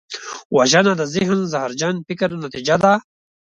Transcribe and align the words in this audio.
وژنه 0.55 0.93
د 0.99 1.03
ذهن 1.15 1.39
زهرجن 1.53 1.95
فکر 2.07 2.29
نتیجه 2.43 2.75
ده 2.83 2.93